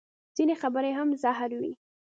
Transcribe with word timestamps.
ځینې 0.35 0.55
خبرې 0.61 0.91
هم 0.97 1.07
زهر 1.23 1.51
وي 1.59 1.71